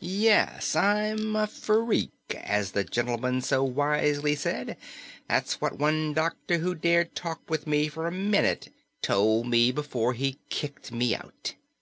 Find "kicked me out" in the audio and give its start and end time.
10.48-11.56